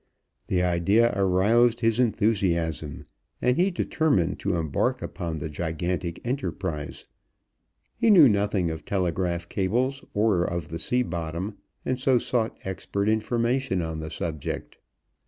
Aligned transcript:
The 0.47 0.63
idea 0.63 1.13
aroused 1.15 1.81
his 1.81 1.99
enthusiasm, 1.99 3.05
and 3.39 3.55
he 3.55 3.69
determined 3.69 4.39
to 4.39 4.55
embark 4.55 4.99
upon 5.03 5.37
the 5.37 5.47
gigantic 5.47 6.19
enterprise. 6.25 7.05
He 7.99 8.09
knew 8.09 8.27
nothing 8.27 8.71
of 8.71 8.83
telegraph 8.83 9.47
cables 9.47 10.03
or 10.15 10.43
of 10.43 10.69
the 10.69 10.79
sea 10.79 11.03
bottom, 11.03 11.57
and 11.85 11.99
so 11.99 12.17
sought 12.17 12.57
expert 12.63 13.09
information 13.09 13.83
on 13.83 13.99
the 13.99 14.09
subject. 14.09 14.79